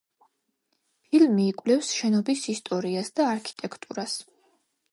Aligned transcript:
ფილმი 1.09 1.45
იკვლევს 1.49 1.91
შენობის 1.99 2.45
ისტორიას 2.55 3.13
და 3.21 3.29
არქიტექტურას. 3.35 4.17